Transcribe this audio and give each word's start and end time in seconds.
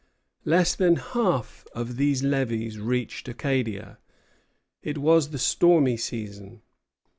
Less 0.45 0.73
than 0.73 0.95
half 0.95 1.63
of 1.75 1.95
these 1.97 2.23
levies 2.23 2.79
reached 2.79 3.27
Acadia. 3.27 3.99
It 4.81 4.97
was 4.97 5.29
the 5.29 5.37
stormy 5.37 5.95
season. 5.95 6.63